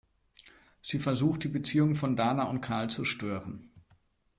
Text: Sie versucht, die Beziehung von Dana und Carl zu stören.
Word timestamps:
Sie 0.81 0.97
versucht, 0.97 1.43
die 1.43 1.47
Beziehung 1.47 1.93
von 1.93 2.15
Dana 2.15 2.45
und 2.45 2.61
Carl 2.61 2.89
zu 2.89 3.05
stören. 3.05 3.69